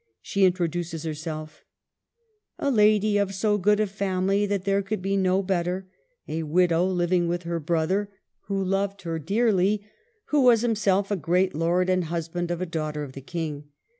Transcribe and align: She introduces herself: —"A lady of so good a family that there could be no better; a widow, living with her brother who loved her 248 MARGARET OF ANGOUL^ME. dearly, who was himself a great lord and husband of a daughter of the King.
She 0.23 0.45
introduces 0.45 1.03
herself: 1.03 1.63
—"A 2.57 2.71
lady 2.71 3.19
of 3.19 3.35
so 3.35 3.59
good 3.59 3.79
a 3.79 3.85
family 3.85 4.47
that 4.47 4.65
there 4.65 4.81
could 4.81 4.99
be 4.99 5.15
no 5.15 5.43
better; 5.43 5.85
a 6.27 6.41
widow, 6.41 6.87
living 6.87 7.27
with 7.27 7.43
her 7.43 7.59
brother 7.59 8.09
who 8.47 8.63
loved 8.63 9.03
her 9.03 9.19
248 9.19 9.45
MARGARET 9.45 9.53
OF 9.53 9.61
ANGOUL^ME. 9.61 9.69
dearly, 9.69 9.91
who 10.25 10.41
was 10.41 10.61
himself 10.61 11.11
a 11.11 11.15
great 11.15 11.53
lord 11.53 11.87
and 11.87 12.05
husband 12.05 12.49
of 12.49 12.59
a 12.61 12.65
daughter 12.65 13.03
of 13.03 13.13
the 13.13 13.21
King. 13.21 13.65